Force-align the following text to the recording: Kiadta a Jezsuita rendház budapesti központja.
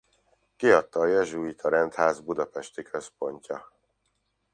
Kiadta 0.57 0.99
a 0.99 1.05
Jezsuita 1.05 1.69
rendház 1.69 2.19
budapesti 2.19 2.83
központja. 2.83 3.71